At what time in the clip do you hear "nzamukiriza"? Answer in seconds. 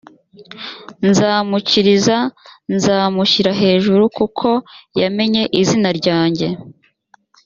1.09-2.17